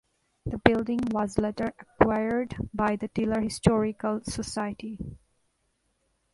The 0.47 0.57
building 0.57 0.99
was 1.11 1.37
later 1.37 1.75
acquired 1.79 2.55
by 2.73 2.95
the 2.95 3.07
Diller 3.09 3.39
Historical 3.39 4.23
Society. 4.23 4.97